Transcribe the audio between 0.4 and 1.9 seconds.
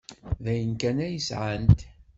D ayen kan ay sɛant.